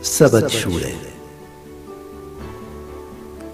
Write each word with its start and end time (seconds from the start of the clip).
Sabbatschule. 0.00 0.92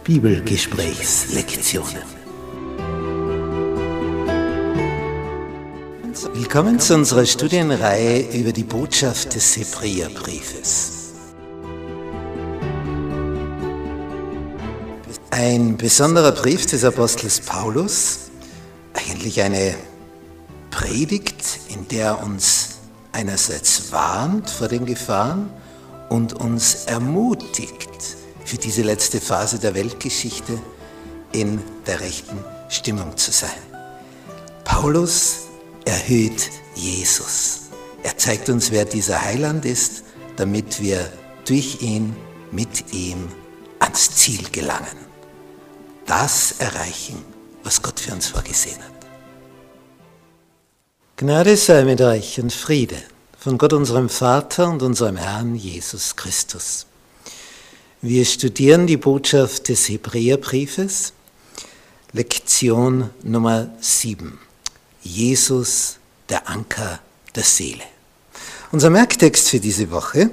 Bibelgesprächslektionen. 0.04 2.02
Willkommen 6.34 6.78
zu 6.80 6.96
unserer 6.96 7.24
Studienreihe 7.24 8.28
über 8.38 8.52
die 8.52 8.64
Botschaft 8.64 9.34
des 9.34 9.56
Hebräerbriefes. 9.56 11.12
Ein 15.30 15.78
besonderer 15.78 16.32
Brief 16.32 16.66
des 16.66 16.84
Apostels 16.84 17.40
Paulus, 17.40 18.30
eigentlich 18.92 19.40
eine 19.40 19.76
Predigt, 20.70 21.60
in 21.70 21.88
der 21.88 22.06
er 22.06 22.22
uns 22.22 22.80
einerseits 23.12 23.90
warnt 23.92 24.50
vor 24.50 24.68
den 24.68 24.84
Gefahren 24.84 25.48
und 26.12 26.34
uns 26.34 26.84
ermutigt, 26.84 27.88
für 28.44 28.58
diese 28.58 28.82
letzte 28.82 29.18
Phase 29.18 29.58
der 29.58 29.74
Weltgeschichte 29.74 30.58
in 31.32 31.58
der 31.86 32.00
rechten 32.00 32.44
Stimmung 32.68 33.16
zu 33.16 33.32
sein. 33.32 33.62
Paulus 34.62 35.46
erhöht 35.86 36.50
Jesus. 36.74 37.60
Er 38.02 38.18
zeigt 38.18 38.50
uns, 38.50 38.70
wer 38.70 38.84
dieser 38.84 39.22
Heiland 39.22 39.64
ist, 39.64 40.02
damit 40.36 40.82
wir 40.82 41.10
durch 41.46 41.80
ihn, 41.80 42.14
mit 42.50 42.92
ihm 42.92 43.28
ans 43.78 44.14
Ziel 44.14 44.50
gelangen. 44.52 44.98
Das 46.04 46.56
erreichen, 46.58 47.24
was 47.64 47.80
Gott 47.80 47.98
für 47.98 48.12
uns 48.12 48.26
vorgesehen 48.26 48.82
hat. 48.82 49.06
Gnade 51.16 51.56
sei 51.56 51.84
mit 51.84 52.02
euch 52.02 52.38
und 52.38 52.52
Friede 52.52 52.98
von 53.42 53.58
Gott 53.58 53.72
unserem 53.72 54.08
Vater 54.08 54.70
und 54.70 54.82
unserem 54.82 55.16
Herrn 55.16 55.56
Jesus 55.56 56.14
Christus. 56.14 56.86
Wir 58.00 58.24
studieren 58.24 58.86
die 58.86 58.96
Botschaft 58.96 59.68
des 59.68 59.88
Hebräerbriefes, 59.88 61.12
Lektion 62.12 63.10
Nummer 63.24 63.68
7. 63.80 64.38
Jesus, 65.02 65.96
der 66.28 66.48
Anker 66.48 67.00
der 67.34 67.42
Seele. 67.42 67.82
Unser 68.70 68.90
Merktext 68.90 69.48
für 69.48 69.58
diese 69.58 69.90
Woche 69.90 70.30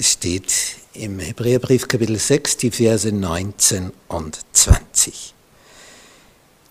steht 0.00 0.52
im 0.92 1.18
Hebräerbrief 1.18 1.88
Kapitel 1.88 2.20
6, 2.20 2.58
die 2.58 2.70
Verse 2.70 3.10
19 3.10 3.92
und 4.06 4.38
20. 4.52 5.34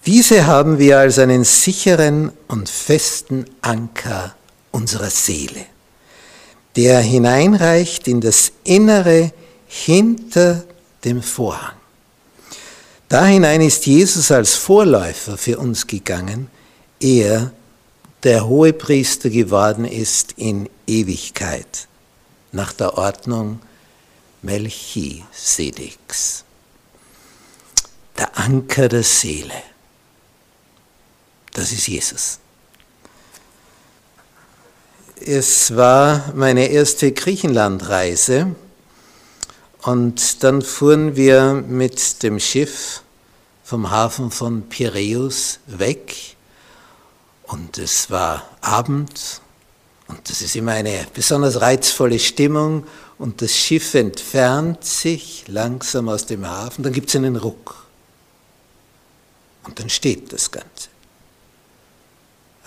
Diese 0.05 0.47
haben 0.47 0.79
wir 0.79 0.99
als 0.99 1.19
einen 1.19 1.43
sicheren 1.43 2.31
und 2.47 2.69
festen 2.69 3.43
Anker 3.59 4.33
unserer 4.75 5.09
Seele, 5.09 5.65
der 6.75 6.99
hineinreicht 6.99 8.07
in 8.07 8.21
das 8.21 8.51
Innere 8.63 9.31
hinter 9.67 10.63
dem 11.03 11.23
Vorhang. 11.23 11.75
Da 13.07 13.25
hinein 13.25 13.61
ist 13.61 13.85
Jesus 13.85 14.31
als 14.31 14.55
Vorläufer 14.55 15.37
für 15.37 15.57
uns 15.57 15.87
gegangen, 15.87 16.49
er, 16.99 17.51
der 18.23 18.47
Hohepriester 18.47 19.29
geworden 19.29 19.85
ist 19.85 20.33
in 20.37 20.69
Ewigkeit, 20.87 21.87
nach 22.51 22.73
der 22.73 22.97
Ordnung 22.97 23.59
Melchisedeks. 24.41 26.43
Der 28.17 28.37
Anker 28.37 28.89
der 28.89 29.03
Seele 29.03 29.53
das 31.55 31.71
ist 31.71 31.87
Jesus. 31.87 32.39
Es 35.21 35.75
war 35.75 36.33
meine 36.35 36.67
erste 36.67 37.11
Griechenlandreise 37.11 38.53
und 39.83 40.43
dann 40.43 40.61
fuhren 40.61 41.15
wir 41.15 41.53
mit 41.53 42.21
dem 42.21 42.39
Schiff 42.39 43.01
vom 43.63 43.91
Hafen 43.91 44.29
von 44.29 44.67
Piräus 44.67 45.59
weg 45.67 46.35
und 47.43 47.77
es 47.77 48.11
war 48.11 48.43
Abend 48.61 49.41
und 50.07 50.29
das 50.29 50.41
ist 50.41 50.55
immer 50.55 50.73
eine 50.73 51.07
besonders 51.13 51.61
reizvolle 51.61 52.19
Stimmung 52.19 52.85
und 53.17 53.41
das 53.41 53.55
Schiff 53.55 53.93
entfernt 53.93 54.83
sich 54.83 55.45
langsam 55.47 56.09
aus 56.09 56.25
dem 56.25 56.45
Hafen, 56.45 56.83
dann 56.83 56.93
gibt 56.93 57.09
es 57.09 57.15
einen 57.15 57.37
Ruck 57.37 57.87
und 59.63 59.79
dann 59.79 59.89
steht 59.89 60.33
das 60.33 60.51
Ganze 60.51 60.89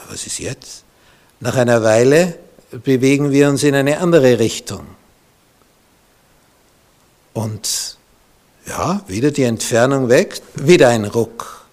was 0.09 0.27
ist 0.27 0.39
jetzt? 0.39 0.85
Nach 1.41 1.55
einer 1.55 1.83
Weile 1.83 2.39
bewegen 2.71 3.31
wir 3.31 3.49
uns 3.49 3.63
in 3.63 3.75
eine 3.75 3.99
andere 3.99 4.39
Richtung. 4.39 4.87
Und 7.33 7.97
ja, 8.67 9.03
wieder 9.07 9.31
die 9.31 9.45
Entfernung 9.45 10.09
weg, 10.09 10.41
wieder 10.55 10.89
ein 10.89 11.05
Ruck. 11.05 11.67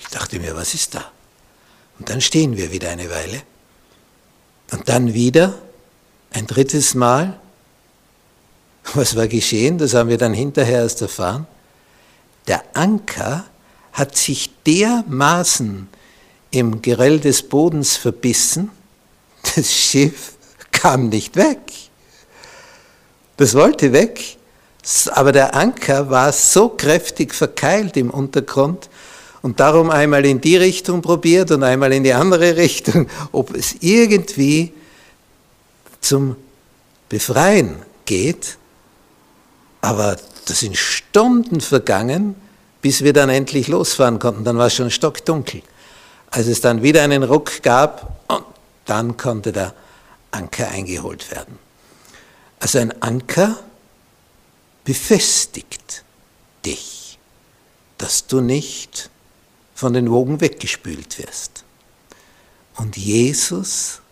Ich 0.00 0.06
dachte 0.08 0.38
mir, 0.38 0.54
was 0.56 0.72
ist 0.72 0.94
da? 0.94 1.10
Und 1.98 2.08
dann 2.08 2.20
stehen 2.20 2.56
wir 2.56 2.70
wieder 2.70 2.90
eine 2.90 3.10
Weile. 3.10 3.42
Und 4.70 4.88
dann 4.88 5.12
wieder 5.12 5.54
ein 6.32 6.46
drittes 6.46 6.94
Mal. 6.94 7.38
Was 8.94 9.16
war 9.16 9.26
geschehen? 9.26 9.78
Das 9.78 9.94
haben 9.94 10.08
wir 10.08 10.18
dann 10.18 10.32
hinterher 10.32 10.80
erst 10.80 11.02
erfahren. 11.02 11.46
Der 12.46 12.62
Anker 12.74 13.44
hat 13.92 14.16
sich 14.16 14.50
dermaßen 14.64 15.88
im 16.56 16.80
Geröll 16.80 17.20
des 17.20 17.42
Bodens 17.42 17.96
verbissen, 17.96 18.70
das 19.54 19.72
Schiff 19.72 20.32
kam 20.72 21.08
nicht 21.08 21.36
weg. 21.36 21.60
Das 23.36 23.54
wollte 23.54 23.92
weg, 23.92 24.38
aber 25.10 25.32
der 25.32 25.54
Anker 25.54 26.08
war 26.08 26.32
so 26.32 26.70
kräftig 26.70 27.34
verkeilt 27.34 27.96
im 27.98 28.08
Untergrund 28.08 28.88
und 29.42 29.60
darum 29.60 29.90
einmal 29.90 30.24
in 30.24 30.40
die 30.40 30.56
Richtung 30.56 31.02
probiert 31.02 31.50
und 31.50 31.62
einmal 31.62 31.92
in 31.92 32.02
die 32.02 32.14
andere 32.14 32.56
Richtung, 32.56 33.08
ob 33.32 33.54
es 33.54 33.76
irgendwie 33.80 34.72
zum 36.00 36.36
Befreien 37.10 37.76
geht. 38.06 38.56
Aber 39.82 40.16
das 40.46 40.60
sind 40.60 40.76
Stunden 40.76 41.60
vergangen, 41.60 42.34
bis 42.80 43.04
wir 43.04 43.12
dann 43.12 43.28
endlich 43.28 43.68
losfahren 43.68 44.18
konnten. 44.18 44.44
Dann 44.44 44.56
war 44.56 44.68
es 44.68 44.74
schon 44.74 44.90
stockdunkel. 44.90 45.62
Als 46.36 46.48
es 46.48 46.60
dann 46.60 46.82
wieder 46.82 47.02
einen 47.02 47.22
Ruck 47.22 47.62
gab, 47.62 48.22
und 48.28 48.44
dann 48.84 49.16
konnte 49.16 49.52
der 49.52 49.72
Anker 50.32 50.68
eingeholt 50.68 51.30
werden. 51.30 51.58
Also 52.60 52.78
ein 52.78 53.00
Anker 53.00 53.58
befestigt 54.84 56.04
dich, 56.66 57.18
dass 57.96 58.26
du 58.26 58.42
nicht 58.42 59.08
von 59.74 59.94
den 59.94 60.10
Wogen 60.10 60.42
weggespült 60.42 61.18
wirst. 61.18 61.64
Und 62.74 62.98
Jesus, 62.98 64.02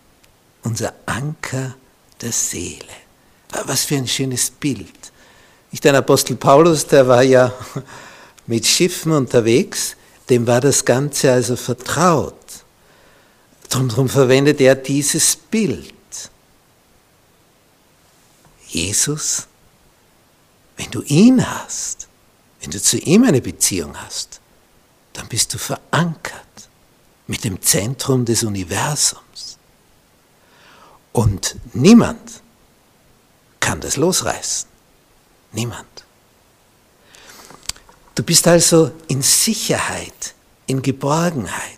unser 0.63 0.93
Anker 1.05 1.75
der 2.21 2.31
Seele. 2.31 2.85
Was 3.65 3.83
für 3.83 3.97
ein 3.97 4.07
schönes 4.07 4.49
Bild. 4.49 5.11
Nicht 5.71 5.85
ein 5.85 5.93
Apostel 5.93 6.37
Paulus, 6.37 6.87
der 6.87 7.07
war 7.07 7.21
ja 7.21 7.53
mit 8.47 8.65
Schiffen 8.65 9.11
unterwegs, 9.11 9.95
dem 10.29 10.47
war 10.47 10.61
das 10.61 10.85
Ganze 10.85 11.31
also 11.31 11.55
vertraut. 11.55 12.33
Darum 13.69 14.09
verwendet 14.09 14.61
er 14.61 14.75
dieses 14.75 15.35
Bild. 15.35 15.93
Jesus, 18.67 19.47
wenn 20.77 20.91
du 20.91 21.01
ihn 21.03 21.45
hast, 21.45 22.07
wenn 22.61 22.71
du 22.71 22.81
zu 22.81 22.97
ihm 22.97 23.23
eine 23.23 23.41
Beziehung 23.41 23.95
hast, 23.97 24.39
dann 25.13 25.27
bist 25.27 25.53
du 25.53 25.57
verankert 25.57 26.69
mit 27.27 27.43
dem 27.43 27.61
Zentrum 27.61 28.25
des 28.25 28.43
Universums. 28.43 29.57
Und 31.13 31.55
niemand 31.73 32.41
kann 33.59 33.79
das 33.81 33.97
losreißen. 33.97 34.67
Niemand. 35.53 36.04
Du 38.15 38.23
bist 38.23 38.47
also 38.47 38.91
in 39.09 39.21
Sicherheit, 39.21 40.33
in 40.67 40.81
Geborgenheit. 40.81 41.69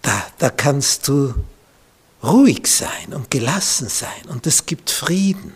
Da, 0.00 0.26
da 0.38 0.50
kannst 0.50 1.08
du 1.08 1.34
ruhig 2.22 2.66
sein 2.68 3.12
und 3.12 3.30
gelassen 3.30 3.88
sein 3.88 4.28
und 4.28 4.46
es 4.46 4.64
gibt 4.64 4.90
Frieden. 4.90 5.52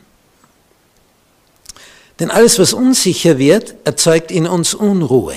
Denn 2.18 2.30
alles, 2.30 2.58
was 2.58 2.72
unsicher 2.72 3.38
wird, 3.38 3.74
erzeugt 3.84 4.30
in 4.30 4.46
uns 4.46 4.74
Unruhe. 4.74 5.36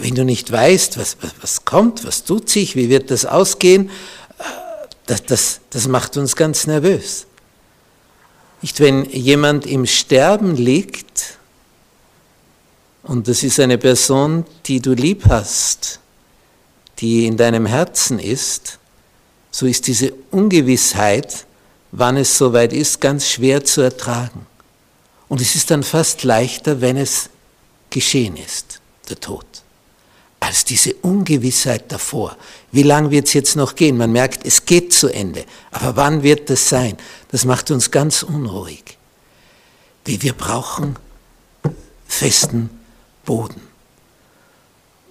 Wenn 0.00 0.14
du 0.14 0.24
nicht 0.24 0.50
weißt, 0.50 0.98
was, 0.98 1.16
was, 1.20 1.32
was 1.40 1.64
kommt, 1.64 2.06
was 2.06 2.24
tut 2.24 2.48
sich, 2.48 2.76
wie 2.76 2.88
wird 2.88 3.10
das 3.10 3.26
ausgehen, 3.26 3.90
äh, 4.38 4.42
das, 5.06 5.24
das, 5.24 5.60
das 5.70 5.88
macht 5.88 6.16
uns 6.16 6.36
ganz 6.36 6.66
nervös. 6.66 7.26
Nicht, 8.62 8.80
wenn 8.80 9.04
jemand 9.10 9.66
im 9.66 9.86
Sterben 9.86 10.56
liegt, 10.56 11.07
und 13.02 13.28
das 13.28 13.42
ist 13.42 13.60
eine 13.60 13.78
Person, 13.78 14.44
die 14.66 14.80
du 14.80 14.92
lieb 14.92 15.24
hast, 15.28 16.00
die 16.98 17.26
in 17.26 17.36
deinem 17.36 17.66
Herzen 17.66 18.18
ist, 18.18 18.78
so 19.50 19.66
ist 19.66 19.86
diese 19.86 20.12
Ungewissheit, 20.30 21.46
wann 21.92 22.16
es 22.16 22.36
soweit 22.36 22.72
ist, 22.72 23.00
ganz 23.00 23.28
schwer 23.28 23.64
zu 23.64 23.80
ertragen. 23.80 24.46
Und 25.28 25.40
es 25.40 25.54
ist 25.54 25.70
dann 25.70 25.82
fast 25.82 26.24
leichter, 26.24 26.80
wenn 26.80 26.96
es 26.96 27.30
geschehen 27.90 28.36
ist, 28.36 28.80
der 29.08 29.18
Tod, 29.18 29.46
als 30.40 30.64
diese 30.64 30.94
Ungewissheit 30.94 31.90
davor. 31.90 32.36
Wie 32.72 32.82
lange 32.82 33.10
wird 33.10 33.26
es 33.26 33.32
jetzt 33.32 33.56
noch 33.56 33.74
gehen? 33.74 33.96
Man 33.96 34.12
merkt, 34.12 34.44
es 34.46 34.66
geht 34.66 34.92
zu 34.92 35.08
Ende. 35.08 35.44
Aber 35.70 35.96
wann 35.96 36.22
wird 36.22 36.50
das 36.50 36.68
sein? 36.68 36.96
Das 37.30 37.44
macht 37.44 37.70
uns 37.70 37.90
ganz 37.90 38.22
unruhig. 38.22 38.98
Wie 40.04 40.20
wir 40.22 40.32
brauchen 40.32 40.96
festen 42.06 42.77
Boden. 43.28 43.60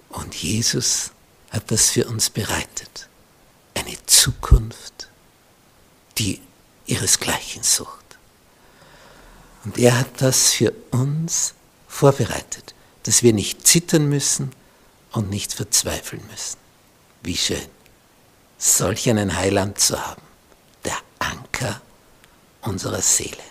Und 0.08 0.34
Jesus 0.34 1.12
hat 1.50 1.70
das 1.70 1.90
für 1.90 2.08
uns 2.08 2.30
bereitet. 2.30 3.08
Eine 3.74 3.96
Zukunft, 4.06 5.08
die 6.18 6.40
ihresgleichen 6.86 7.62
sucht. 7.62 8.18
Und 9.64 9.78
er 9.78 10.00
hat 10.00 10.20
das 10.20 10.52
für 10.52 10.72
uns 10.90 11.54
vorbereitet, 11.86 12.74
dass 13.04 13.22
wir 13.22 13.32
nicht 13.32 13.64
zittern 13.68 14.08
müssen 14.08 14.50
und 15.12 15.30
nicht 15.30 15.52
verzweifeln 15.52 16.26
müssen. 16.28 16.58
Wie 17.22 17.36
schön, 17.36 17.68
solch 18.58 19.08
einen 19.08 19.36
Heiland 19.36 19.78
zu 19.78 20.04
haben, 20.04 20.22
der 20.84 20.98
Anker 21.20 21.80
unserer 22.62 23.00
Seele. 23.00 23.44